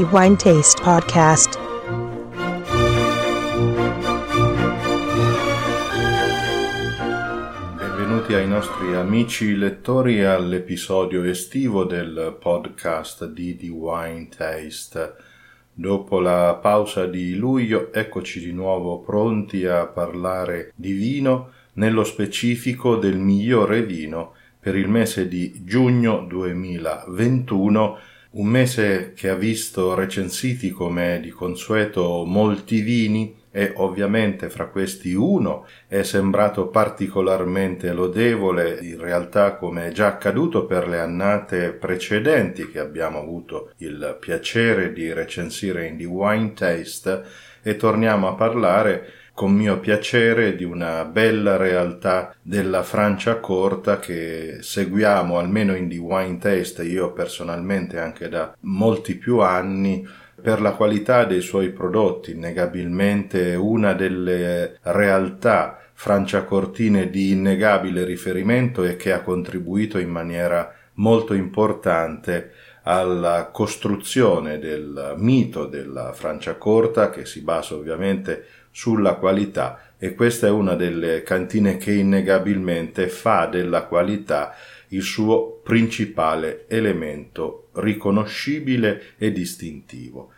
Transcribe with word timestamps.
the 0.00 0.06
Wine 0.06 0.36
Taste 0.36 0.80
Podcast. 0.82 1.58
Benvenuti 7.76 8.32
ai 8.32 8.48
nostri 8.48 8.94
amici 8.94 9.54
lettori 9.56 10.24
all'episodio 10.24 11.22
estivo 11.24 11.84
del 11.84 12.34
podcast 12.40 13.26
di 13.26 13.56
The 13.56 13.68
Wine 13.68 14.28
Taste. 14.34 15.16
Dopo 15.70 16.18
la 16.18 16.58
pausa 16.62 17.04
di 17.04 17.34
luglio, 17.34 17.92
eccoci 17.92 18.40
di 18.40 18.52
nuovo 18.52 19.00
pronti 19.00 19.66
a 19.66 19.84
parlare 19.86 20.72
di 20.76 20.92
vino, 20.92 21.50
nello 21.74 22.04
specifico 22.04 22.96
del 22.96 23.18
migliore 23.18 23.82
vino 23.82 24.32
per 24.58 24.76
il 24.76 24.88
mese 24.88 25.28
di 25.28 25.62
giugno 25.62 26.24
2021 26.26 27.98
un 28.32 28.46
mese 28.46 29.12
che 29.14 29.28
ha 29.28 29.34
visto 29.34 29.94
recensiti 29.94 30.70
come 30.70 31.18
di 31.20 31.30
consueto 31.30 32.24
molti 32.24 32.80
vini 32.80 33.38
e 33.50 33.72
ovviamente 33.76 34.48
fra 34.48 34.66
questi 34.66 35.12
uno 35.14 35.66
è 35.88 36.04
sembrato 36.04 36.68
particolarmente 36.68 37.92
lodevole, 37.92 38.78
in 38.82 39.00
realtà 39.00 39.56
come 39.56 39.88
è 39.88 39.90
già 39.90 40.06
accaduto 40.06 40.66
per 40.66 40.86
le 40.86 41.00
annate 41.00 41.72
precedenti 41.72 42.70
che 42.70 42.78
abbiamo 42.78 43.18
avuto 43.18 43.72
il 43.78 44.16
piacere 44.20 44.92
di 44.92 45.12
recensire 45.12 45.86
in 45.86 45.96
The 45.96 46.04
Wine 46.04 46.52
Taste. 46.52 47.48
E 47.62 47.76
torniamo 47.76 48.26
a 48.26 48.34
parlare 48.34 49.19
con 49.40 49.52
mio 49.52 49.80
piacere 49.80 50.54
di 50.54 50.64
una 50.64 51.06
bella 51.06 51.56
realtà 51.56 52.34
della 52.42 52.82
Francia 52.82 53.36
corta 53.36 53.98
che 53.98 54.58
seguiamo 54.60 55.38
almeno 55.38 55.74
in 55.74 55.88
The 55.88 55.96
Wine 55.96 56.36
Taste, 56.36 56.84
io 56.84 57.14
personalmente 57.14 57.98
anche 57.98 58.28
da 58.28 58.54
molti 58.60 59.14
più 59.14 59.38
anni, 59.38 60.06
per 60.42 60.60
la 60.60 60.72
qualità 60.72 61.24
dei 61.24 61.40
suoi 61.40 61.70
prodotti, 61.70 62.32
innegabilmente 62.32 63.54
una 63.54 63.94
delle 63.94 64.76
realtà 64.82 65.78
franciacortine 65.94 67.08
di 67.08 67.30
innegabile 67.30 68.04
riferimento 68.04 68.84
e 68.84 68.96
che 68.96 69.10
ha 69.10 69.22
contribuito 69.22 69.98
in 69.98 70.10
maniera 70.10 70.70
molto 70.96 71.32
importante 71.32 72.52
alla 72.82 73.48
costruzione 73.52 74.58
del 74.58 75.14
mito 75.16 75.64
della 75.64 76.12
Francia 76.12 76.56
corta 76.56 77.08
che 77.08 77.24
si 77.24 77.42
basa 77.42 77.74
ovviamente 77.74 78.44
sulla 78.70 79.14
qualità 79.14 79.94
e 79.98 80.14
questa 80.14 80.46
è 80.46 80.50
una 80.50 80.74
delle 80.74 81.22
cantine 81.22 81.76
che 81.76 81.92
innegabilmente 81.92 83.08
fa 83.08 83.46
della 83.46 83.84
qualità 83.84 84.54
il 84.88 85.02
suo 85.02 85.60
principale 85.62 86.64
elemento 86.68 87.68
riconoscibile 87.74 89.14
e 89.18 89.30
distintivo. 89.32 90.32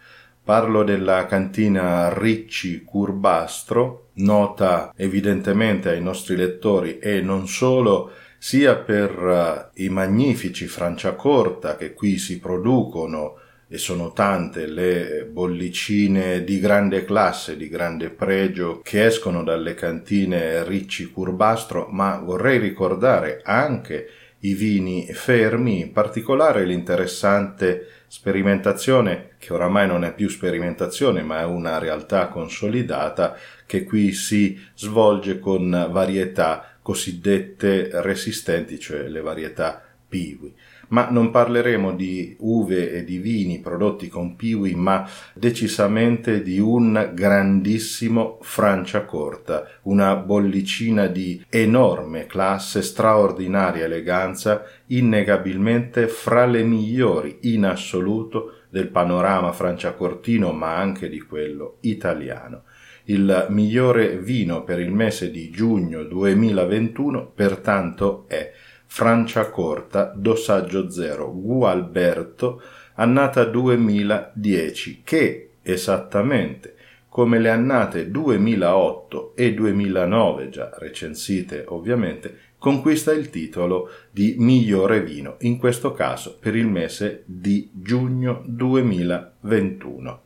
Parlo 0.45 0.83
della 0.83 1.27
cantina 1.27 2.13
Ricci 2.13 2.83
Curbastro, 2.83 4.09
nota 4.15 4.93
evidentemente 4.97 5.91
ai 5.91 6.03
nostri 6.03 6.35
lettori 6.35 6.99
e 6.99 7.21
non 7.21 7.47
solo 7.47 8.11
sia 8.39 8.75
per 8.75 9.17
uh, 9.17 9.81
i 9.81 9.89
magnifici 9.89 10.67
Franciacorta 10.67 11.77
che 11.77 11.95
qui 11.95 12.19
si 12.19 12.41
producono 12.41 13.37
e 13.73 13.79
sono 13.79 14.13
tante 14.13 14.67
le 14.67 15.25
bollicine 15.25 16.45
di 16.45 16.61
grande 16.61 17.07
classe, 17.07 17.57
di 17.57 17.71
grande 17.71 18.11
pregio 18.11 18.83
che 18.83 19.07
escono 19.07 19.43
dalle 19.43 19.73
cantine 19.73 20.63
Ricci 20.63 21.11
Curbastro, 21.11 21.87
ma 21.91 22.19
vorrei 22.19 22.59
ricordare 22.59 23.41
anche 23.43 24.11
i 24.41 24.53
vini 24.53 25.11
fermi, 25.15 25.81
in 25.81 25.93
particolare 25.93 26.67
l'interessante 26.67 28.03
sperimentazione, 28.09 29.37
che 29.39 29.55
oramai 29.55 29.87
non 29.87 30.05
è 30.05 30.13
più 30.13 30.29
sperimentazione, 30.29 31.23
ma 31.23 31.41
è 31.41 31.45
una 31.45 31.79
realtà 31.79 32.29
consolidata, 32.29 33.39
che 33.65 33.85
qui 33.85 34.13
si 34.13 34.61
svolge 34.75 35.39
con 35.39 35.89
varietà 35.91 36.77
cosiddette 36.83 37.89
resistenti, 38.03 38.79
cioè 38.79 39.09
le 39.09 39.23
varietà 39.23 39.83
piwi 40.07 40.55
ma 40.93 41.09
non 41.11 41.31
parleremo 41.31 41.93
di 41.93 42.37
uve 42.41 42.93
e 42.93 43.05
di 43.05 43.19
vini 43.19 43.61
prodotti 43.61 44.09
con 44.09 44.37
piwi, 44.37 44.75
ma 44.75 45.09
decisamente 45.35 46.43
di 46.43 46.59
un 46.59 47.11
grandissimo 47.15 48.39
Franciacorta, 48.43 49.67
una 49.83 50.17
bollicina 50.17 51.07
di 51.07 51.43
enorme 51.49 52.27
classe, 52.27 52.83
straordinaria 52.83 53.85
eleganza, 53.85 54.65
innegabilmente 54.89 56.09
fra 56.09 56.45
le 56.45 56.63
migliori 56.63 57.39
in 57.43 57.65
assoluto 57.65 58.57
del 58.69 58.89
panorama 58.89 59.53
franciacortino, 59.53 60.53
ma 60.53 60.77
anche 60.77 61.09
di 61.09 61.21
quello 61.21 61.79
italiano. 61.81 62.65
Il 63.05 63.47
migliore 63.49 64.19
vino 64.19 64.63
per 64.63 64.79
il 64.79 64.93
mese 64.93 65.31
di 65.31 65.51
giugno 65.51 66.05
2021 66.05 67.33
pertanto 67.35 68.27
è 68.29 68.53
Franciacorta, 68.95 70.13
dossaggio 70.15 70.91
0, 70.91 71.33
Gualberto, 71.35 72.61
annata 72.97 73.43
2010, 73.45 75.01
che 75.03 75.53
esattamente 75.63 76.75
come 77.09 77.39
le 77.39 77.49
annate 77.49 78.11
2008 78.11 79.35
e 79.35 79.55
2009, 79.55 80.51
già 80.51 80.71
recensite 80.75 81.65
ovviamente, 81.69 82.37
conquista 82.59 83.13
il 83.13 83.31
titolo 83.31 83.89
di 84.11 84.35
migliore 84.37 85.01
vino, 85.01 85.37
in 85.41 85.57
questo 85.57 85.93
caso 85.93 86.37
per 86.39 86.55
il 86.55 86.67
mese 86.67 87.23
di 87.25 87.71
giugno 87.73 88.43
2021. 88.45 90.23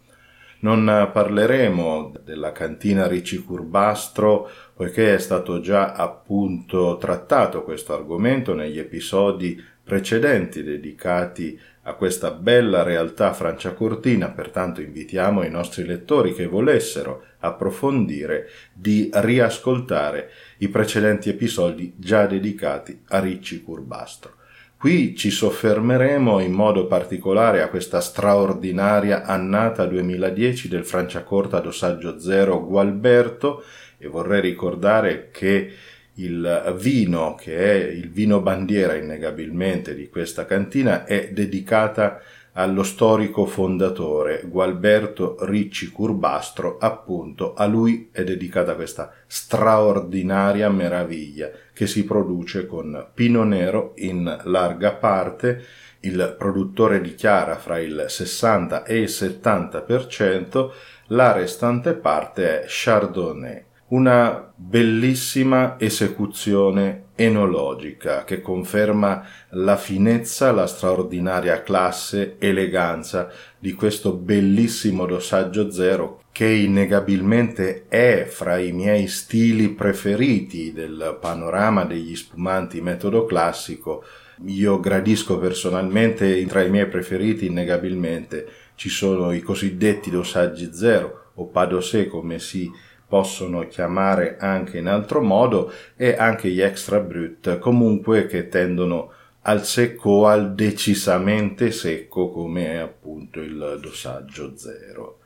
Non 0.58 1.10
parleremo 1.12 2.12
della 2.24 2.52
cantina 2.52 3.06
Ricci 3.06 3.44
Curbastro 3.44 4.50
poiché 4.74 5.14
è 5.14 5.18
stato 5.18 5.60
già 5.60 5.92
appunto 5.92 6.96
trattato 6.98 7.62
questo 7.62 7.94
argomento 7.94 8.54
negli 8.54 8.78
episodi 8.78 9.62
precedenti 9.82 10.62
dedicati 10.62 11.58
a 11.82 11.94
questa 11.94 12.32
bella 12.32 12.82
realtà 12.82 13.32
franciacortina, 13.32 14.30
pertanto 14.30 14.80
invitiamo 14.80 15.44
i 15.44 15.50
nostri 15.50 15.84
lettori 15.84 16.34
che 16.34 16.46
volessero 16.46 17.22
approfondire 17.38 18.48
di 18.72 19.08
riascoltare 19.12 20.30
i 20.58 20.68
precedenti 20.68 21.28
episodi 21.28 21.94
già 21.96 22.26
dedicati 22.26 23.02
a 23.08 23.20
Ricci 23.20 23.62
Curbastro. 23.62 24.35
Qui 24.78 25.16
ci 25.16 25.30
soffermeremo 25.30 26.38
in 26.38 26.52
modo 26.52 26.86
particolare 26.86 27.62
a 27.62 27.68
questa 27.68 28.02
straordinaria 28.02 29.24
annata 29.24 29.86
2010 29.86 30.68
del 30.68 30.84
Franciacorta 30.84 31.60
Dossaggio 31.60 32.20
Zero 32.20 32.62
Gualberto 32.62 33.64
e 33.96 34.06
vorrei 34.06 34.42
ricordare 34.42 35.30
che 35.32 35.72
il 36.16 36.74
vino, 36.78 37.34
che 37.34 37.56
è 37.56 37.88
il 37.88 38.10
vino 38.10 38.42
bandiera 38.42 38.94
innegabilmente 38.94 39.94
di 39.94 40.10
questa 40.10 40.44
cantina, 40.44 41.06
è 41.06 41.30
dedicata 41.32 42.20
allo 42.58 42.82
storico 42.82 43.44
fondatore 43.44 44.42
Gualberto 44.46 45.36
Ricci 45.40 45.90
Curbastro, 45.90 46.78
appunto 46.78 47.54
a 47.54 47.66
lui 47.66 48.08
è 48.10 48.24
dedicata 48.24 48.74
questa 48.74 49.12
straordinaria 49.26 50.70
meraviglia 50.70 51.50
che 51.74 51.86
si 51.86 52.04
produce 52.04 52.66
con 52.66 53.08
Pino 53.12 53.44
Nero 53.44 53.92
in 53.96 54.40
larga 54.44 54.92
parte, 54.92 55.64
il 56.00 56.34
produttore 56.38 57.00
dichiara 57.00 57.56
fra 57.56 57.78
il 57.78 58.06
60 58.08 58.84
e 58.84 58.98
il 59.00 59.08
70%, 59.08 60.70
la 61.08 61.32
restante 61.32 61.92
parte 61.92 62.62
è 62.62 62.64
Chardonnay. 62.66 63.64
Una 63.88 64.52
bellissima 64.54 65.76
esecuzione 65.78 67.05
enologica 67.16 68.24
che 68.24 68.40
conferma 68.40 69.26
la 69.50 69.76
finezza, 69.76 70.52
la 70.52 70.66
straordinaria 70.66 71.62
classe, 71.62 72.36
eleganza 72.38 73.30
di 73.58 73.72
questo 73.72 74.12
bellissimo 74.12 75.06
dossaggio 75.06 75.70
zero 75.70 76.20
che 76.30 76.46
innegabilmente 76.46 77.86
è 77.88 78.26
fra 78.28 78.58
i 78.58 78.70
miei 78.72 79.08
stili 79.08 79.70
preferiti 79.70 80.72
del 80.72 81.16
panorama 81.18 81.84
degli 81.84 82.14
spumanti 82.14 82.82
metodo 82.82 83.24
classico. 83.24 84.04
Io 84.44 84.78
gradisco 84.78 85.38
personalmente, 85.38 86.44
tra 86.44 86.62
i 86.62 86.68
miei 86.68 86.86
preferiti 86.88 87.46
innegabilmente, 87.46 88.46
ci 88.74 88.90
sono 88.90 89.32
i 89.32 89.40
cosiddetti 89.40 90.10
dosaggi 90.10 90.68
zero 90.74 91.30
o 91.36 91.46
padosè 91.46 92.06
come 92.06 92.38
si 92.38 92.70
possono 93.08 93.66
chiamare 93.66 94.36
anche 94.38 94.78
in 94.78 94.88
altro 94.88 95.22
modo 95.22 95.72
e 95.96 96.16
anche 96.16 96.48
gli 96.48 96.60
extra 96.60 96.98
brut 97.00 97.58
comunque 97.58 98.26
che 98.26 98.48
tendono 98.48 99.12
al 99.42 99.64
secco 99.64 100.10
o 100.10 100.26
al 100.26 100.54
decisamente 100.54 101.70
secco 101.70 102.30
come 102.30 102.80
appunto 102.80 103.40
il 103.40 103.78
dosaggio 103.80 104.56
zero. 104.56 105.20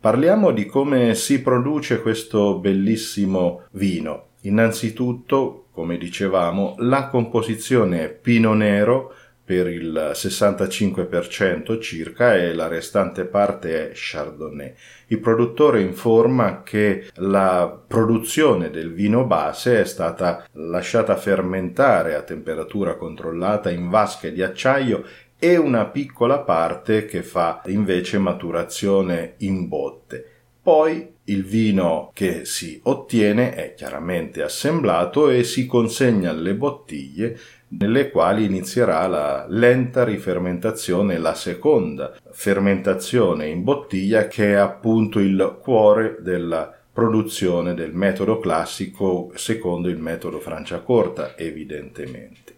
Parliamo 0.00 0.50
di 0.50 0.66
come 0.66 1.14
si 1.14 1.40
produce 1.40 2.02
questo 2.02 2.58
bellissimo 2.58 3.62
vino. 3.70 4.32
Innanzitutto, 4.42 5.66
come 5.70 5.96
dicevamo, 5.96 6.74
la 6.78 7.08
composizione 7.08 8.04
è 8.04 8.10
pino 8.10 8.52
nero, 8.52 9.14
per 9.44 9.68
il 9.68 10.12
65% 10.14 11.78
circa 11.78 12.34
e 12.34 12.54
la 12.54 12.66
restante 12.66 13.26
parte 13.26 13.90
è 13.90 13.92
Chardonnay. 13.92 14.72
Il 15.08 15.20
produttore 15.20 15.82
informa 15.82 16.62
che 16.62 17.08
la 17.16 17.78
produzione 17.86 18.70
del 18.70 18.92
vino 18.92 19.26
base 19.26 19.80
è 19.80 19.84
stata 19.84 20.46
lasciata 20.52 21.16
fermentare 21.16 22.14
a 22.14 22.22
temperatura 22.22 22.96
controllata 22.96 23.70
in 23.70 23.90
vasche 23.90 24.32
di 24.32 24.42
acciaio 24.42 25.04
e 25.38 25.56
una 25.56 25.84
piccola 25.84 26.38
parte 26.38 27.04
che 27.04 27.22
fa 27.22 27.60
invece 27.66 28.16
maturazione 28.16 29.34
in 29.38 29.68
botte. 29.68 30.28
Poi 30.62 31.12
il 31.24 31.44
vino 31.44 32.10
che 32.14 32.46
si 32.46 32.80
ottiene 32.84 33.54
è 33.54 33.74
chiaramente 33.74 34.42
assemblato 34.42 35.28
e 35.28 35.44
si 35.44 35.66
consegna 35.66 36.30
alle 36.30 36.54
bottiglie 36.54 37.38
nelle 37.68 38.10
quali 38.10 38.44
inizierà 38.44 39.06
la 39.06 39.46
lenta 39.48 40.04
rifermentazione, 40.04 41.18
la 41.18 41.34
seconda 41.34 42.14
fermentazione 42.30 43.48
in 43.48 43.64
bottiglia 43.64 44.28
che 44.28 44.52
è 44.52 44.54
appunto 44.54 45.18
il 45.18 45.58
cuore 45.60 46.18
della 46.20 46.72
produzione 46.92 47.74
del 47.74 47.92
metodo 47.92 48.38
classico 48.38 49.32
secondo 49.34 49.88
il 49.88 49.98
metodo 49.98 50.38
Franciacorta 50.38 51.36
evidentemente. 51.36 52.52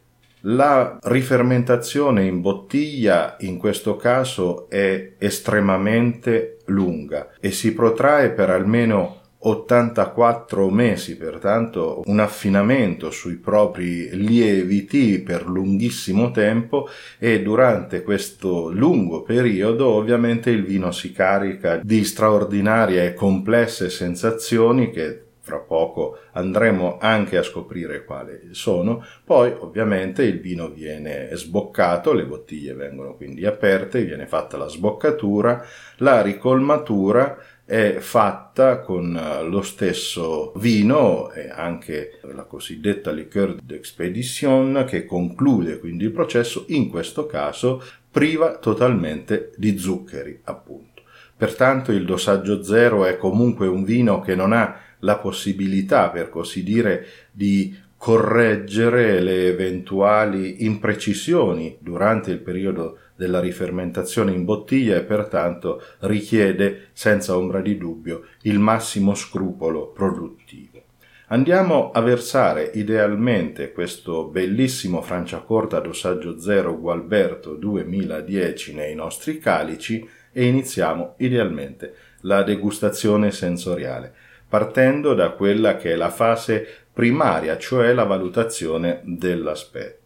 La 0.49 0.99
rifermentazione 1.03 2.25
in 2.25 2.41
bottiglia 2.41 3.37
in 3.41 3.56
questo 3.56 3.97
caso 3.97 4.69
è 4.69 5.14
estremamente 5.19 6.58
lunga 6.67 7.31
e 7.41 7.50
si 7.50 7.73
protrae 7.73 8.31
per 8.31 8.50
almeno 8.50 9.15
84 9.48 10.70
mesi, 10.70 11.16
pertanto 11.16 12.02
un 12.06 12.19
affinamento 12.19 13.10
sui 13.10 13.37
propri 13.37 14.08
lieviti 14.16 15.20
per 15.20 15.46
lunghissimo 15.46 16.32
tempo 16.32 16.88
e 17.19 17.43
durante 17.43 18.02
questo 18.02 18.70
lungo 18.72 19.22
periodo 19.22 19.87
ovviamente 19.87 20.50
il 20.50 20.64
vino 20.64 20.90
si 20.90 21.12
carica 21.12 21.76
di 21.76 22.04
straordinarie 22.04 23.06
e 23.06 23.14
complesse 23.14 23.88
sensazioni 23.88 24.90
che 24.90 25.26
fra 25.46 25.58
poco 25.58 26.19
andremo 26.32 26.98
anche 27.00 27.37
a 27.38 27.44
scoprire 27.44 28.04
quali 28.04 28.48
sono. 28.50 29.04
Poi 29.25 29.54
ovviamente 29.56 30.25
il 30.25 30.40
vino 30.40 30.70
viene 30.70 31.28
sboccato, 31.34 32.12
le 32.12 32.26
bottiglie 32.26 32.75
vengono 32.75 33.14
quindi 33.14 33.46
aperte, 33.46 34.02
viene 34.02 34.26
fatta 34.26 34.56
la 34.56 34.66
sboccatura, 34.66 35.64
la 35.98 36.20
ricolmatura 36.20 37.38
è 37.66 37.96
fatta 37.98 38.78
con 38.78 39.20
lo 39.50 39.60
stesso 39.60 40.52
vino 40.56 41.32
e 41.32 41.50
anche 41.50 42.20
la 42.22 42.44
cosiddetta 42.44 43.10
liqueur 43.10 43.56
d'expedition 43.60 44.84
che 44.86 45.04
conclude 45.04 45.80
quindi 45.80 46.04
il 46.04 46.12
processo, 46.12 46.64
in 46.68 46.88
questo 46.88 47.26
caso 47.26 47.82
priva 48.08 48.56
totalmente 48.58 49.50
di 49.56 49.76
zuccheri 49.76 50.40
appunto. 50.44 51.02
Pertanto 51.36 51.90
il 51.90 52.04
dosaggio 52.04 52.62
zero 52.62 53.04
è 53.04 53.16
comunque 53.18 53.66
un 53.66 53.82
vino 53.82 54.20
che 54.20 54.36
non 54.36 54.52
ha 54.52 54.80
la 55.00 55.19
possibilità, 55.19 56.08
per 56.08 56.30
così 56.30 56.62
dire, 56.62 57.04
di 57.30 57.76
correggere 57.96 59.20
le 59.20 59.48
eventuali 59.48 60.64
imprecisioni 60.64 61.76
durante 61.81 62.31
il 62.31 62.38
periodo 62.38 62.98
della 63.16 63.40
rifermentazione 63.40 64.32
in 64.32 64.44
bottiglia 64.44 64.96
e 64.96 65.02
pertanto 65.02 65.82
richiede 66.00 66.88
senza 66.93 67.37
ombra 67.37 67.60
di 67.60 67.76
dubbio 67.76 68.25
il 68.43 68.58
massimo 68.58 69.14
scrupolo 69.14 69.88
produttivo. 69.88 70.82
Andiamo 71.28 71.90
a 71.90 72.00
versare 72.02 72.70
idealmente 72.75 73.72
questo 73.72 74.26
bellissimo 74.26 75.02
Franciacorta 75.02 75.81
dosaggio 75.81 76.38
0 76.38 76.78
Gualberto 76.78 77.54
2010 77.54 78.75
nei 78.75 78.94
nostri 78.94 79.38
calici 79.38 80.08
e 80.31 80.44
iniziamo 80.44 81.14
idealmente 81.16 81.94
la 82.20 82.44
degustazione 82.44 83.32
sensoriale 83.32 84.14
partendo 84.48 85.14
da 85.14 85.31
quella 85.31 85.76
che 85.76 85.93
è 85.93 85.96
la 85.96 86.10
fase 86.10 86.66
primaria, 86.93 87.58
cioè 87.58 87.93
la 87.93 88.04
valutazione 88.04 89.00
dell'aspetto. 89.04 90.04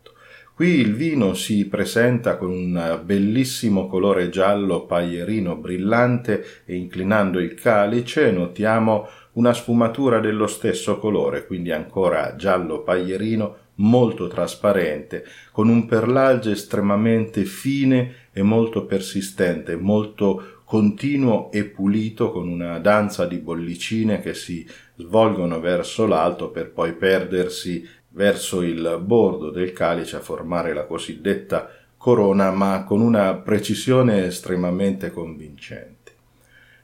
Qui 0.61 0.69
il 0.81 0.95
vino 0.95 1.33
si 1.33 1.67
presenta 1.69 2.37
con 2.37 2.51
un 2.51 3.01
bellissimo 3.03 3.87
colore 3.87 4.29
giallo 4.29 4.85
paglierino 4.85 5.57
brillante 5.57 6.45
e 6.67 6.75
inclinando 6.75 7.39
il 7.39 7.55
calice 7.55 8.31
notiamo 8.31 9.09
una 9.33 9.55
sfumatura 9.55 10.21
dello 10.21 10.47
stesso 10.47 10.99
colore, 10.99 11.47
quindi 11.47 11.73
ancora 11.73 12.35
giallo 12.37 12.83
paglierino 12.83 13.57
molto 13.77 14.27
trasparente, 14.29 15.25
con 15.53 15.69
un 15.69 15.87
perlage 15.87 16.51
estremamente 16.51 17.45
fine 17.45 18.29
e 18.33 18.43
molto 18.43 18.85
persistente, 18.85 19.77
molto 19.77 20.60
continuo 20.71 21.51
e 21.51 21.65
pulito 21.65 22.31
con 22.31 22.47
una 22.47 22.79
danza 22.79 23.27
di 23.27 23.39
bollicine 23.39 24.21
che 24.21 24.35
si 24.35 24.65
svolgono 24.95 25.59
verso 25.59 26.07
l'alto 26.07 26.51
per 26.51 26.71
poi 26.71 26.93
perdersi 26.93 27.85
verso 28.11 28.63
il 28.63 29.01
bordo 29.03 29.51
del 29.51 29.73
calice 29.73 30.15
a 30.15 30.21
formare 30.21 30.73
la 30.73 30.85
cosiddetta 30.85 31.69
corona, 31.97 32.53
ma 32.53 32.85
con 32.85 33.01
una 33.01 33.35
precisione 33.35 34.27
estremamente 34.27 35.11
convincente. 35.11 36.13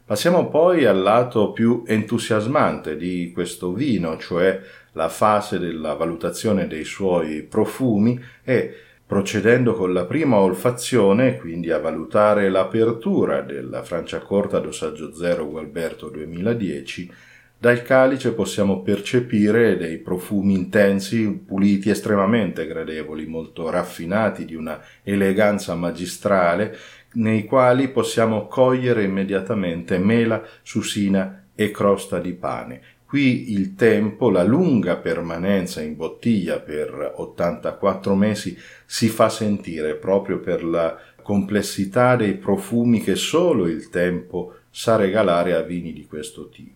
Passiamo 0.04 0.48
poi 0.48 0.84
al 0.84 1.00
lato 1.00 1.52
più 1.52 1.84
entusiasmante 1.86 2.96
di 2.96 3.30
questo 3.32 3.72
vino, 3.72 4.18
cioè 4.18 4.60
la 4.94 5.08
fase 5.08 5.60
della 5.60 5.94
valutazione 5.94 6.66
dei 6.66 6.84
suoi 6.84 7.42
profumi 7.44 8.20
e 8.42 8.85
procedendo 9.06 9.74
con 9.74 9.92
la 9.92 10.04
prima 10.04 10.38
olfazione, 10.38 11.36
quindi 11.36 11.70
a 11.70 11.78
valutare 11.78 12.48
l'apertura 12.48 13.40
della 13.40 13.84
Franciacorta 13.84 14.58
dosaggio 14.58 15.14
0 15.14 15.48
Gualberto 15.48 16.08
2010, 16.08 17.12
dal 17.58 17.82
calice 17.82 18.32
possiamo 18.32 18.82
percepire 18.82 19.76
dei 19.76 19.98
profumi 19.98 20.54
intensi, 20.54 21.30
puliti, 21.46 21.88
estremamente 21.88 22.66
gradevoli, 22.66 23.26
molto 23.26 23.70
raffinati, 23.70 24.44
di 24.44 24.54
una 24.54 24.80
eleganza 25.02 25.74
magistrale, 25.74 26.76
nei 27.12 27.44
quali 27.44 27.88
possiamo 27.88 28.46
cogliere 28.46 29.04
immediatamente 29.04 29.98
mela, 29.98 30.42
susina 30.62 31.44
e 31.54 31.70
crosta 31.70 32.18
di 32.18 32.34
pane, 32.34 32.82
Qui 33.06 33.52
il 33.52 33.76
tempo, 33.76 34.30
la 34.30 34.42
lunga 34.42 34.96
permanenza 34.96 35.80
in 35.80 35.94
bottiglia 35.94 36.58
per 36.58 37.14
84 37.16 38.14
mesi 38.16 38.58
si 38.84 39.08
fa 39.08 39.28
sentire 39.28 39.94
proprio 39.94 40.40
per 40.40 40.64
la 40.64 40.98
complessità 41.22 42.16
dei 42.16 42.34
profumi 42.34 43.00
che 43.00 43.14
solo 43.14 43.68
il 43.68 43.90
tempo 43.90 44.54
sa 44.70 44.96
regalare 44.96 45.54
a 45.54 45.62
vini 45.62 45.92
di 45.92 46.04
questo 46.06 46.48
tipo. 46.48 46.74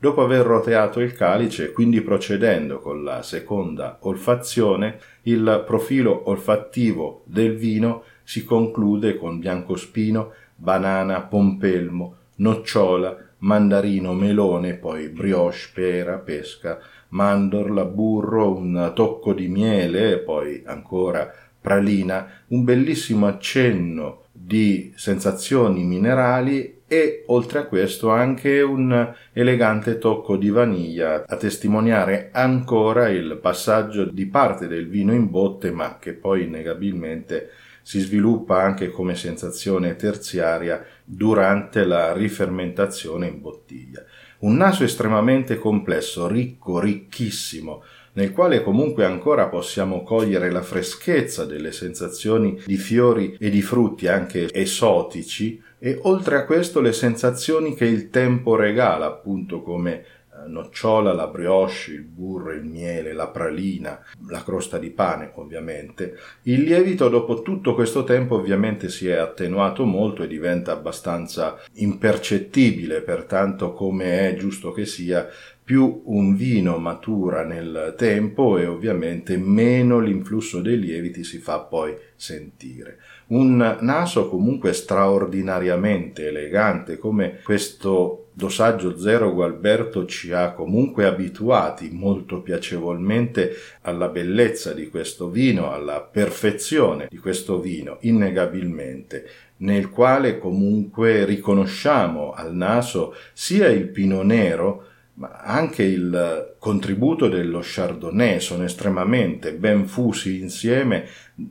Dopo 0.00 0.22
aver 0.22 0.44
roteato 0.44 1.00
il 1.00 1.12
calice, 1.12 1.72
quindi 1.72 2.00
procedendo 2.00 2.80
con 2.80 3.02
la 3.02 3.22
seconda 3.22 3.98
olfazione, 4.00 4.98
il 5.22 5.62
profilo 5.64 6.28
olfattivo 6.28 7.22
del 7.24 7.56
vino 7.56 8.02
si 8.24 8.44
conclude 8.44 9.16
con 9.16 9.38
biancospino, 9.38 10.32
banana, 10.54 11.22
pompelmo, 11.22 12.16
nocciola, 12.36 13.16
mandarino, 13.38 14.14
melone, 14.14 14.74
poi 14.74 15.08
brioche, 15.08 15.70
pera, 15.72 16.18
pesca, 16.18 16.78
mandorla, 17.10 17.84
burro, 17.84 18.56
un 18.56 18.92
tocco 18.94 19.32
di 19.32 19.48
miele, 19.48 20.18
poi 20.18 20.62
ancora 20.66 21.32
pralina, 21.60 22.26
un 22.48 22.64
bellissimo 22.64 23.26
accenno 23.26 24.22
di 24.32 24.92
sensazioni 24.96 25.84
minerali 25.84 26.76
e 26.86 27.24
oltre 27.26 27.58
a 27.58 27.66
questo 27.66 28.08
anche 28.08 28.62
un 28.62 29.14
elegante 29.34 29.98
tocco 29.98 30.36
di 30.38 30.48
vaniglia 30.48 31.24
a 31.26 31.36
testimoniare 31.36 32.30
ancora 32.32 33.10
il 33.10 33.38
passaggio 33.42 34.04
di 34.04 34.24
parte 34.24 34.66
del 34.68 34.88
vino 34.88 35.12
in 35.12 35.28
botte 35.28 35.70
ma 35.70 35.98
che 36.00 36.14
poi 36.14 36.44
innegabilmente 36.44 37.50
si 37.82 38.00
sviluppa 38.00 38.62
anche 38.62 38.90
come 38.90 39.14
sensazione 39.14 39.96
terziaria 39.96 40.82
durante 41.10 41.84
la 41.84 42.12
rifermentazione 42.12 43.28
in 43.28 43.40
bottiglia. 43.40 44.04
Un 44.40 44.56
naso 44.56 44.84
estremamente 44.84 45.56
complesso, 45.56 46.28
ricco, 46.28 46.78
ricchissimo, 46.78 47.82
nel 48.12 48.32
quale 48.32 48.62
comunque 48.62 49.06
ancora 49.06 49.48
possiamo 49.48 50.02
cogliere 50.02 50.50
la 50.50 50.60
freschezza 50.60 51.46
delle 51.46 51.72
sensazioni 51.72 52.60
di 52.66 52.76
fiori 52.76 53.36
e 53.40 53.48
di 53.48 53.62
frutti 53.62 54.06
anche 54.06 54.52
esotici 54.52 55.62
e 55.78 55.98
oltre 56.02 56.36
a 56.36 56.44
questo 56.44 56.80
le 56.80 56.92
sensazioni 56.92 57.74
che 57.74 57.86
il 57.86 58.10
tempo 58.10 58.54
regala, 58.54 59.06
appunto 59.06 59.62
come 59.62 60.04
nocciola, 60.46 61.12
la 61.12 61.26
brioche, 61.26 61.92
il 61.92 62.02
burro, 62.02 62.52
il 62.52 62.64
miele, 62.64 63.12
la 63.12 63.28
pralina, 63.28 64.00
la 64.28 64.42
crosta 64.42 64.78
di 64.78 64.90
pane 64.90 65.32
ovviamente. 65.34 66.16
Il 66.42 66.62
lievito 66.62 67.08
dopo 67.08 67.42
tutto 67.42 67.74
questo 67.74 68.04
tempo 68.04 68.36
ovviamente 68.36 68.88
si 68.88 69.08
è 69.08 69.16
attenuato 69.16 69.84
molto 69.84 70.22
e 70.22 70.26
diventa 70.28 70.72
abbastanza 70.72 71.58
impercettibile, 71.74 73.02
pertanto 73.02 73.72
come 73.72 74.30
è 74.30 74.36
giusto 74.36 74.72
che 74.72 74.86
sia 74.86 75.28
più 75.68 76.00
un 76.06 76.34
vino 76.34 76.78
matura 76.78 77.44
nel 77.44 77.92
tempo 77.94 78.56
e 78.56 78.64
ovviamente 78.64 79.36
meno 79.36 80.00
l'influsso 80.00 80.62
dei 80.62 80.78
lieviti 80.78 81.22
si 81.22 81.36
fa 81.36 81.58
poi 81.58 81.94
sentire. 82.16 83.00
Un 83.26 83.76
naso 83.80 84.30
comunque 84.30 84.72
straordinariamente 84.72 86.28
elegante 86.28 86.96
come 86.96 87.40
questo 87.44 88.28
dosaggio 88.32 88.96
zero 88.96 89.34
Gualberto 89.34 90.06
ci 90.06 90.32
ha 90.32 90.52
comunque 90.52 91.04
abituati 91.04 91.90
molto 91.92 92.40
piacevolmente 92.40 93.52
alla 93.82 94.08
bellezza 94.08 94.72
di 94.72 94.88
questo 94.88 95.28
vino, 95.28 95.70
alla 95.70 96.00
perfezione 96.00 97.08
di 97.10 97.18
questo 97.18 97.60
vino, 97.60 97.98
innegabilmente, 98.00 99.28
nel 99.58 99.90
quale 99.90 100.38
comunque 100.38 101.26
riconosciamo 101.26 102.32
al 102.32 102.54
naso 102.54 103.14
sia 103.34 103.68
il 103.68 103.88
pino 103.88 104.22
nero 104.22 104.84
ma 105.18 105.32
anche 105.42 105.82
il 105.82 106.54
contributo 106.58 107.28
dello 107.28 107.60
Chardonnay 107.60 108.40
sono 108.40 108.62
estremamente 108.62 109.52
ben 109.52 109.86
fusi 109.86 110.40
insieme, 110.40 111.06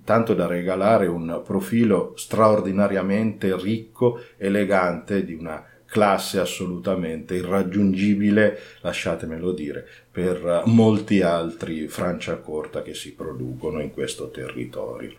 tanto 0.06 0.34
da 0.34 0.48
regalare 0.48 1.08
un 1.08 1.42
profilo 1.44 2.14
straordinariamente 2.16 3.56
ricco, 3.58 4.22
elegante, 4.38 5.26
di 5.26 5.34
una 5.34 5.62
classe 5.86 6.40
assolutamente 6.40 7.36
irraggiungibile, 7.36 8.58
lasciatemelo 8.82 9.52
dire, 9.52 9.86
per 10.10 10.64
molti 10.66 11.22
altri 11.22 11.90
Franciacorta 11.90 12.82
che 12.82 12.94
si 12.94 13.14
producono 13.16 13.82
in 13.82 13.92
questo 13.92 14.30
territorio. 14.30 15.12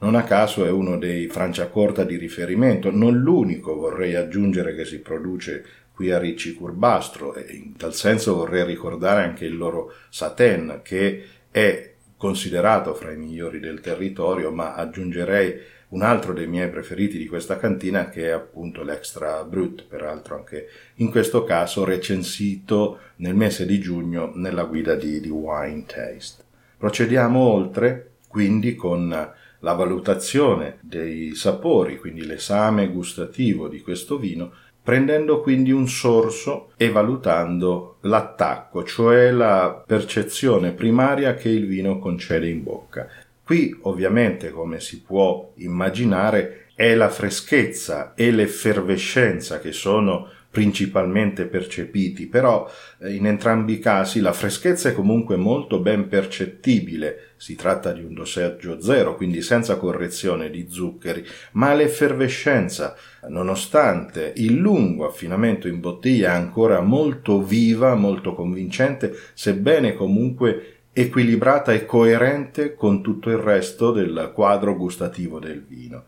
Non 0.00 0.14
a 0.14 0.22
caso 0.22 0.64
è 0.64 0.70
uno 0.70 0.96
dei 0.98 1.26
Franciacorta 1.26 2.04
di 2.04 2.16
riferimento, 2.16 2.92
non 2.92 3.18
l'unico 3.18 3.74
vorrei 3.74 4.14
aggiungere 4.14 4.76
che 4.76 4.84
si 4.84 5.00
produce 5.00 5.64
qui 5.98 6.12
a 6.12 6.18
Ricci 6.20 6.54
Curbastro 6.54 7.34
e 7.34 7.54
in 7.54 7.76
tal 7.76 7.92
senso 7.92 8.36
vorrei 8.36 8.64
ricordare 8.64 9.24
anche 9.24 9.46
il 9.46 9.56
loro 9.56 9.92
Saten 10.10 10.78
che 10.84 11.24
è 11.50 11.94
considerato 12.16 12.94
fra 12.94 13.10
i 13.10 13.16
migliori 13.16 13.58
del 13.58 13.80
territorio 13.80 14.52
ma 14.52 14.74
aggiungerei 14.76 15.60
un 15.88 16.02
altro 16.02 16.32
dei 16.32 16.46
miei 16.46 16.68
preferiti 16.68 17.18
di 17.18 17.26
questa 17.26 17.56
cantina 17.56 18.10
che 18.10 18.26
è 18.26 18.30
appunto 18.30 18.84
l'Extra 18.84 19.42
Brut, 19.42 19.86
peraltro 19.88 20.36
anche 20.36 20.68
in 20.96 21.10
questo 21.10 21.42
caso 21.42 21.82
recensito 21.84 23.00
nel 23.16 23.34
mese 23.34 23.66
di 23.66 23.80
giugno 23.80 24.30
nella 24.36 24.62
guida 24.66 24.94
di, 24.94 25.18
di 25.18 25.30
Wine 25.30 25.84
Taste. 25.84 26.44
Procediamo 26.76 27.40
oltre 27.40 28.10
quindi 28.28 28.76
con 28.76 29.34
la 29.60 29.72
valutazione 29.72 30.78
dei 30.80 31.34
sapori, 31.34 31.98
quindi 31.98 32.24
l'esame 32.24 32.88
gustativo 32.88 33.66
di 33.66 33.80
questo 33.80 34.16
vino 34.16 34.52
prendendo 34.88 35.42
quindi 35.42 35.70
un 35.70 35.86
sorso 35.86 36.70
e 36.78 36.88
valutando 36.88 37.98
l'attacco, 38.04 38.84
cioè 38.84 39.30
la 39.30 39.84
percezione 39.86 40.72
primaria 40.72 41.34
che 41.34 41.50
il 41.50 41.66
vino 41.66 41.98
concede 41.98 42.48
in 42.48 42.62
bocca. 42.62 43.06
Qui 43.44 43.80
ovviamente, 43.82 44.48
come 44.48 44.80
si 44.80 45.02
può 45.02 45.52
immaginare, 45.56 46.68
è 46.74 46.94
la 46.94 47.10
freschezza 47.10 48.14
e 48.14 48.30
l'effervescenza 48.30 49.58
che 49.58 49.72
sono 49.72 50.30
principalmente 50.50 51.44
percepiti, 51.44 52.26
però 52.26 52.68
eh, 53.00 53.12
in 53.14 53.26
entrambi 53.26 53.74
i 53.74 53.78
casi 53.78 54.20
la 54.20 54.32
freschezza 54.32 54.88
è 54.88 54.94
comunque 54.94 55.36
molto 55.36 55.78
ben 55.78 56.08
percettibile, 56.08 57.32
si 57.36 57.54
tratta 57.54 57.92
di 57.92 58.02
un 58.02 58.14
dosaggio 58.14 58.80
zero, 58.80 59.14
quindi 59.14 59.42
senza 59.42 59.76
correzione 59.76 60.50
di 60.50 60.66
zuccheri, 60.68 61.24
ma 61.52 61.74
l'effervescenza, 61.74 62.96
nonostante 63.28 64.32
il 64.36 64.54
lungo 64.54 65.06
affinamento 65.06 65.68
in 65.68 65.80
bottiglia, 65.80 66.32
è 66.32 66.36
ancora 66.36 66.80
molto 66.80 67.42
viva, 67.42 67.94
molto 67.94 68.34
convincente, 68.34 69.14
sebbene 69.34 69.94
comunque 69.94 70.78
equilibrata 70.92 71.72
e 71.72 71.84
coerente 71.84 72.74
con 72.74 73.02
tutto 73.02 73.30
il 73.30 73.36
resto 73.36 73.92
del 73.92 74.32
quadro 74.34 74.74
gustativo 74.74 75.38
del 75.38 75.62
vino. 75.62 76.04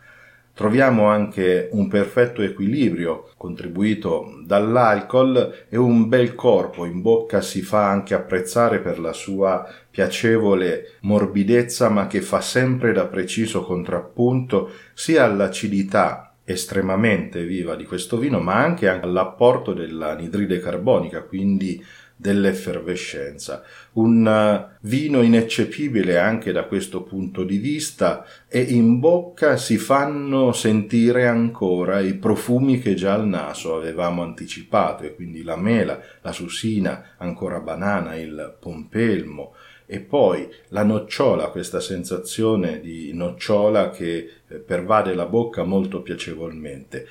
Troviamo 0.54 1.06
anche 1.06 1.68
un 1.72 1.88
perfetto 1.88 2.42
equilibrio 2.42 3.30
contribuito 3.36 4.40
dall'alcol 4.44 5.64
e 5.68 5.78
un 5.78 6.08
bel 6.08 6.34
corpo 6.34 6.84
in 6.84 7.00
bocca 7.00 7.40
si 7.40 7.62
fa 7.62 7.88
anche 7.88 8.12
apprezzare 8.12 8.80
per 8.80 8.98
la 8.98 9.14
sua 9.14 9.66
piacevole 9.90 10.96
morbidezza 11.00 11.88
ma 11.88 12.06
che 12.06 12.20
fa 12.20 12.42
sempre 12.42 12.92
da 12.92 13.06
preciso 13.06 13.62
contrappunto 13.62 14.70
sia 14.92 15.24
all'acidità 15.24 16.34
estremamente 16.44 17.44
viva 17.44 17.74
di 17.74 17.84
questo 17.84 18.18
vino 18.18 18.40
ma 18.40 18.56
anche 18.56 18.88
all'apporto 18.88 19.72
dell'anidride 19.72 20.58
carbonica 20.58 21.22
quindi 21.22 21.82
dell'effervescenza. 22.20 23.62
Un 23.92 24.26
eh, 24.26 24.76
vino 24.82 25.22
ineccepibile 25.22 26.18
anche 26.18 26.52
da 26.52 26.64
questo 26.64 27.02
punto 27.02 27.44
di 27.44 27.56
vista 27.56 28.26
e 28.46 28.60
in 28.60 29.00
bocca 29.00 29.56
si 29.56 29.78
fanno 29.78 30.52
sentire 30.52 31.26
ancora 31.26 32.00
i 32.00 32.14
profumi 32.14 32.78
che 32.78 32.94
già 32.94 33.14
al 33.14 33.26
naso 33.26 33.74
avevamo 33.74 34.22
anticipato 34.22 35.04
e 35.04 35.14
quindi 35.14 35.42
la 35.42 35.56
mela, 35.56 35.98
la 36.20 36.32
susina, 36.32 37.14
ancora 37.16 37.60
banana, 37.60 38.14
il 38.16 38.56
pompelmo 38.60 39.54
e 39.86 40.00
poi 40.00 40.48
la 40.68 40.84
nocciola, 40.84 41.48
questa 41.48 41.80
sensazione 41.80 42.80
di 42.80 43.12
nocciola 43.14 43.90
che 43.90 44.30
eh, 44.46 44.56
pervade 44.56 45.14
la 45.14 45.26
bocca 45.26 45.64
molto 45.64 46.02
piacevolmente 46.02 47.06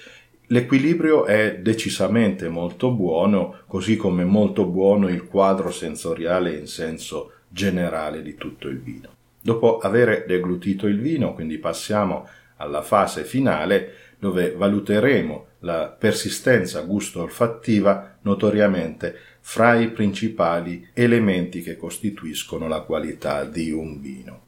L'equilibrio 0.52 1.26
è 1.26 1.60
decisamente 1.60 2.50
molto 2.50 2.92
buono, 2.92 3.60
così 3.68 3.96
come 3.98 4.24
molto 4.24 4.66
buono 4.66 5.08
il 5.08 5.28
quadro 5.28 5.70
sensoriale 5.70 6.56
in 6.56 6.66
senso 6.66 7.34
generale 7.48 8.24
di 8.24 8.34
tutto 8.34 8.68
il 8.68 8.80
vino. 8.80 9.10
Dopo 9.40 9.78
aver 9.78 10.26
deglutito 10.26 10.88
il 10.88 11.00
vino, 11.00 11.36
quindi 11.36 11.60
passiamo 11.60 12.28
alla 12.58 12.82
fase 12.82 13.26
finale 13.26 13.94
dove 14.18 14.52
valuteremo 14.54 15.46
la 15.60 15.88
persistenza 15.88 16.82
gusto-olfattiva 16.82 18.18
notoriamente 18.22 19.16
fra 19.42 19.76
i 19.76 19.92
principali 19.92 20.88
elementi 20.94 21.62
che 21.62 21.78
costituiscono 21.78 22.68
la 22.68 22.82
qualità 22.82 23.46
di 23.46 23.70
un 23.70 24.02
vino. 24.02 24.42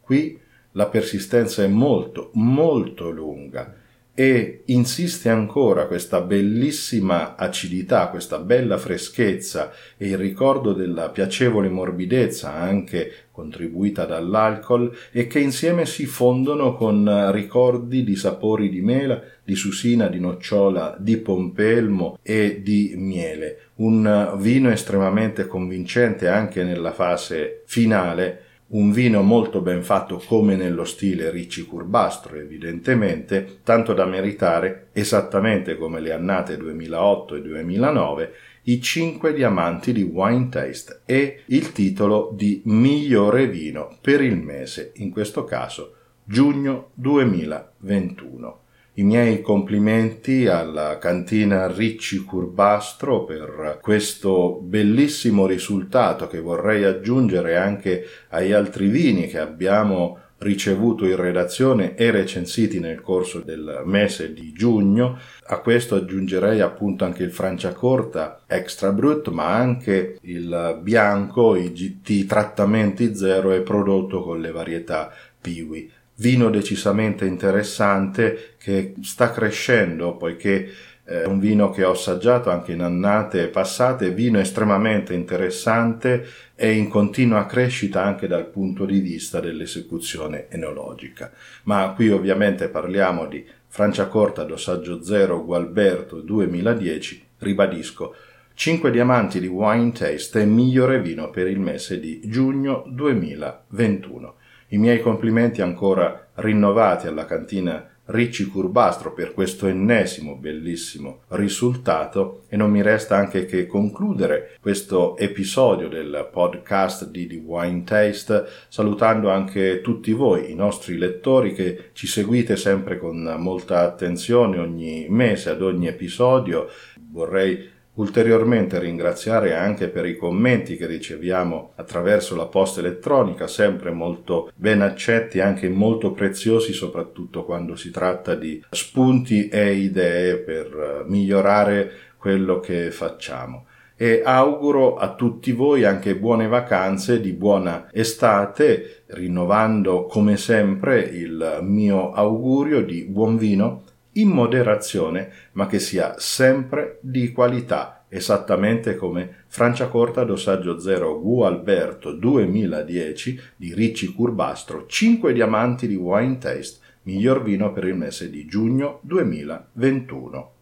Qui 0.00 0.38
la 0.72 0.86
persistenza 0.86 1.64
è 1.64 1.66
molto, 1.66 2.30
molto 2.34 3.10
lunga, 3.10 3.74
e 4.18 4.62
insiste 4.64 5.28
ancora 5.28 5.86
questa 5.86 6.20
bellissima 6.20 7.36
acidità, 7.36 8.08
questa 8.08 8.40
bella 8.40 8.76
freschezza 8.76 9.70
e 9.96 10.08
il 10.08 10.18
ricordo 10.18 10.72
della 10.72 11.10
piacevole 11.10 11.68
morbidezza 11.68 12.52
anche 12.52 13.12
contribuita 13.30 14.06
dall'alcol 14.06 14.92
e 15.12 15.28
che 15.28 15.38
insieme 15.38 15.86
si 15.86 16.04
fondono 16.06 16.74
con 16.74 17.30
ricordi 17.30 18.02
di 18.02 18.16
sapori 18.16 18.68
di 18.68 18.80
mela, 18.80 19.22
di 19.44 19.54
susina, 19.54 20.08
di 20.08 20.18
nocciola, 20.18 20.96
di 20.98 21.18
pompelmo 21.18 22.18
e 22.20 22.60
di 22.60 22.94
miele. 22.96 23.68
Un 23.76 24.34
vino 24.38 24.68
estremamente 24.72 25.46
convincente 25.46 26.26
anche 26.26 26.64
nella 26.64 26.90
fase 26.90 27.62
finale 27.66 28.46
un 28.70 28.92
vino 28.92 29.22
molto 29.22 29.60
ben 29.60 29.82
fatto 29.82 30.22
come 30.26 30.54
nello 30.54 30.84
stile 30.84 31.30
Ricci 31.30 31.64
Curbastro 31.64 32.36
evidentemente, 32.36 33.60
tanto 33.62 33.94
da 33.94 34.04
meritare, 34.04 34.88
esattamente 34.92 35.76
come 35.76 36.00
le 36.00 36.12
annate 36.12 36.56
2008 36.58 37.36
e 37.36 37.42
2009, 37.42 38.32
i 38.64 38.82
5 38.82 39.32
diamanti 39.32 39.92
di 39.92 40.02
Wine 40.02 40.50
Taste 40.50 41.00
e 41.06 41.42
il 41.46 41.72
titolo 41.72 42.30
di 42.34 42.60
migliore 42.66 43.46
vino 43.46 43.96
per 44.02 44.20
il 44.20 44.36
mese, 44.36 44.92
in 44.96 45.10
questo 45.10 45.44
caso 45.44 45.94
giugno 46.24 46.90
2021. 46.92 48.60
I 48.98 49.04
miei 49.04 49.42
complimenti 49.42 50.48
alla 50.48 50.98
cantina 50.98 51.68
Ricci 51.68 52.24
Curbastro 52.24 53.22
per 53.22 53.78
questo 53.80 54.58
bellissimo 54.60 55.46
risultato 55.46 56.26
che 56.26 56.40
vorrei 56.40 56.82
aggiungere 56.82 57.56
anche 57.56 58.04
agli 58.30 58.50
altri 58.50 58.88
vini 58.88 59.28
che 59.28 59.38
abbiamo 59.38 60.18
ricevuto 60.38 61.06
in 61.06 61.14
redazione 61.14 61.94
e 61.94 62.10
recensiti 62.10 62.80
nel 62.80 63.00
corso 63.00 63.38
del 63.38 63.82
mese 63.84 64.32
di 64.32 64.52
giugno. 64.52 65.16
A 65.46 65.58
questo 65.58 65.94
aggiungerei 65.94 66.60
appunto 66.60 67.04
anche 67.04 67.22
il 67.22 67.30
Franciacorta 67.30 68.40
Extra 68.48 68.90
Brut, 68.90 69.28
ma 69.28 69.54
anche 69.54 70.18
il 70.22 70.80
bianco, 70.82 71.54
i 71.54 71.72
GT 71.72 72.26
trattamenti 72.26 73.14
zero 73.14 73.52
e 73.52 73.60
prodotto 73.60 74.22
con 74.24 74.40
le 74.40 74.50
varietà 74.50 75.12
Piwi 75.40 75.88
vino 76.18 76.50
decisamente 76.50 77.24
interessante 77.24 78.54
che 78.58 78.94
sta 79.02 79.30
crescendo 79.30 80.16
poiché 80.16 80.70
è 81.08 81.24
un 81.24 81.38
vino 81.38 81.70
che 81.70 81.84
ho 81.84 81.92
assaggiato 81.92 82.50
anche 82.50 82.72
in 82.72 82.82
annate 82.82 83.48
passate, 83.48 84.10
vino 84.10 84.38
estremamente 84.38 85.14
interessante 85.14 86.26
e 86.54 86.72
in 86.72 86.88
continua 86.88 87.46
crescita 87.46 88.04
anche 88.04 88.26
dal 88.26 88.44
punto 88.44 88.84
di 88.84 89.00
vista 89.00 89.40
dell'esecuzione 89.40 90.48
enologica. 90.50 91.32
Ma 91.62 91.94
qui 91.96 92.10
ovviamente 92.10 92.68
parliamo 92.68 93.26
di 93.26 93.42
Franciacorta 93.68 94.44
dosaggio 94.44 95.02
0 95.02 95.46
Gualberto 95.46 96.20
2010, 96.20 97.26
ribadisco, 97.38 98.14
5 98.52 98.90
diamanti 98.90 99.40
di 99.40 99.46
Wine 99.46 99.92
Taste 99.92 100.42
e 100.42 100.44
migliore 100.44 101.00
vino 101.00 101.30
per 101.30 101.46
il 101.46 101.60
mese 101.60 101.98
di 102.00 102.20
giugno 102.26 102.84
2021. 102.86 104.34
I 104.70 104.76
miei 104.76 105.00
complimenti 105.00 105.62
ancora 105.62 106.28
rinnovati 106.34 107.06
alla 107.06 107.24
cantina 107.24 107.88
Ricci 108.04 108.46
Curbastro 108.46 109.14
per 109.14 109.32
questo 109.32 109.66
ennesimo 109.66 110.36
bellissimo 110.36 111.22
risultato 111.28 112.44
e 112.48 112.56
non 112.56 112.70
mi 112.70 112.82
resta 112.82 113.16
anche 113.16 113.46
che 113.46 113.66
concludere 113.66 114.56
questo 114.60 115.16
episodio 115.16 115.88
del 115.88 116.28
podcast 116.30 117.08
di 117.08 117.26
The 117.26 117.36
Wine 117.36 117.84
Taste 117.84 118.44
salutando 118.68 119.30
anche 119.30 119.80
tutti 119.80 120.12
voi, 120.12 120.50
i 120.50 120.54
nostri 120.54 120.98
lettori 120.98 121.54
che 121.54 121.90
ci 121.92 122.06
seguite 122.06 122.56
sempre 122.56 122.98
con 122.98 123.22
molta 123.38 123.80
attenzione 123.80 124.58
ogni 124.58 125.06
mese 125.08 125.48
ad 125.48 125.62
ogni 125.62 125.86
episodio. 125.86 126.68
Vorrei 127.10 127.76
ulteriormente 127.98 128.78
ringraziare 128.78 129.54
anche 129.54 129.88
per 129.88 130.06
i 130.06 130.16
commenti 130.16 130.76
che 130.76 130.86
riceviamo 130.86 131.72
attraverso 131.76 132.36
la 132.36 132.46
posta 132.46 132.80
elettronica, 132.80 133.46
sempre 133.46 133.90
molto 133.90 134.50
ben 134.54 134.82
accetti, 134.82 135.40
anche 135.40 135.68
molto 135.68 136.12
preziosi, 136.12 136.72
soprattutto 136.72 137.44
quando 137.44 137.76
si 137.76 137.90
tratta 137.90 138.34
di 138.34 138.62
spunti 138.70 139.48
e 139.48 139.74
idee 139.74 140.38
per 140.38 141.04
migliorare 141.06 141.90
quello 142.16 142.60
che 142.60 142.90
facciamo. 142.90 143.66
E 144.00 144.22
auguro 144.24 144.96
a 144.96 145.14
tutti 145.14 145.50
voi 145.50 145.84
anche 145.84 146.14
buone 146.14 146.46
vacanze 146.46 147.20
di 147.20 147.32
buona 147.32 147.88
estate, 147.92 149.02
rinnovando 149.06 150.04
come 150.04 150.36
sempre 150.36 151.00
il 151.00 151.58
mio 151.62 152.12
augurio 152.12 152.84
di 152.84 153.02
buon 153.02 153.36
vino 153.36 153.82
in 154.12 154.28
moderazione, 154.28 155.30
ma 155.52 155.66
che 155.66 155.78
sia 155.78 156.14
sempre 156.18 156.98
di 157.00 157.32
qualità, 157.32 158.04
esattamente 158.08 158.96
come 158.96 159.44
Franciacorta 159.46 160.24
Dossaggio 160.24 160.78
0 160.78 161.20
Gu 161.20 161.40
Alberto 161.42 162.12
2010 162.12 163.40
di 163.56 163.74
Ricci 163.74 164.12
Curbastro, 164.12 164.86
5 164.86 165.32
diamanti 165.32 165.86
di 165.86 165.96
Wine 165.96 166.38
Taste, 166.38 166.78
miglior 167.02 167.42
vino 167.42 167.72
per 167.72 167.84
il 167.84 167.94
mese 167.94 168.30
di 168.30 168.46
giugno 168.46 169.00
2021. 169.02 170.52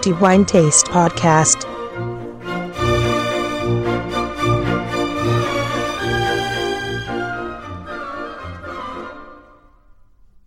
The 0.00 0.12
Wine 0.20 0.44
Taste 0.44 0.90
Podcast 0.90 1.67